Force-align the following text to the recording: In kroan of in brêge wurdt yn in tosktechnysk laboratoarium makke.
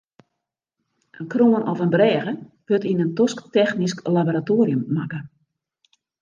In 1.19 1.27
kroan 1.31 1.65
of 1.71 1.77
in 1.85 1.93
brêge 1.95 2.33
wurdt 2.65 2.87
yn 2.91 3.03
in 3.05 3.15
tosktechnysk 3.17 3.99
laboratoarium 4.15 4.83
makke. 4.95 5.19